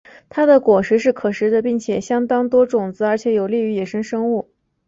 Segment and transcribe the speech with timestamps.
[0.29, 4.49] 它的果实是可食的并且相当多种子而且有益于野生生物。